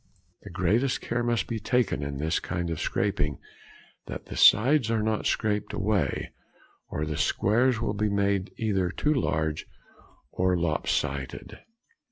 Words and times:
The 0.41 0.49
greatest 0.49 0.99
care 0.99 1.21
must 1.21 1.45
be 1.45 1.59
taken 1.59 2.01
in 2.01 2.17
this 2.17 2.39
kind 2.39 2.71
of 2.71 2.79
scraping 2.79 3.37
that 4.07 4.25
the 4.25 4.35
sides 4.35 4.87
|82| 4.87 4.95
are 4.95 5.03
not 5.03 5.27
scraped 5.27 5.73
away, 5.73 6.31
or 6.89 7.05
the 7.05 7.17
squares 7.17 7.79
will 7.79 7.93
be 7.93 8.09
made 8.09 8.49
either 8.57 8.89
too 8.89 9.13
large 9.13 9.67
or 10.31 10.57
lop 10.57 10.87
sided. 10.87 11.59